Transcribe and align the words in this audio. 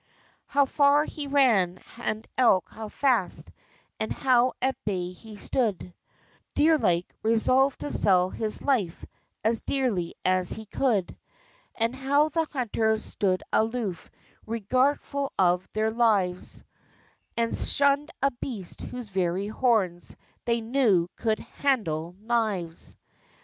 How 0.47 0.65
far 0.65 1.05
he 1.05 1.27
ran, 1.27 1.79
and 1.99 2.27
eke 2.35 2.69
how 2.69 2.87
fast, 2.89 3.51
And 3.99 4.11
how 4.11 4.53
at 4.59 4.75
bay 4.83 5.11
he 5.11 5.35
stood, 5.37 5.93
Deer 6.55 6.79
like, 6.79 7.05
resolved 7.21 7.81
to 7.81 7.91
sell 7.91 8.31
his 8.31 8.63
life 8.63 9.05
As 9.43 9.61
dearly 9.61 10.15
as 10.25 10.53
he 10.53 10.65
could; 10.65 11.15
And 11.75 11.93
how 11.95 12.29
the 12.29 12.45
hunters 12.45 13.05
stood 13.05 13.43
aloof, 13.53 14.09
Regardful 14.47 15.33
of 15.37 15.69
their 15.73 15.91
lives, 15.91 16.63
And 17.37 17.55
shunned 17.55 18.09
a 18.23 18.31
beast, 18.31 18.81
whose 18.81 19.09
very 19.11 19.49
horns 19.49 20.17
They 20.45 20.61
knew 20.61 21.11
could 21.15 21.37
handle 21.37 22.15
knives! 22.19 22.97